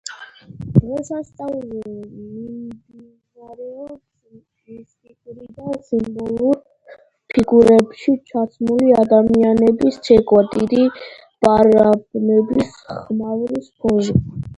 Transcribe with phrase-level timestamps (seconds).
[0.75, 6.57] დღესასწაულზე მიმდინარეობს მისტიკურ და სიმბოლურ
[7.35, 10.85] ფიგურებში ჩაცმული ადამიანების ცეკვა დიდი
[11.47, 14.45] ბარაბნების ხმაურის ფონზე.